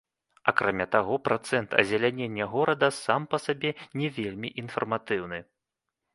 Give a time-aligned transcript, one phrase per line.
[0.51, 5.39] Акрамя таго, працэнт азелянення горада сам па сабе не вельмі інфарматыўны.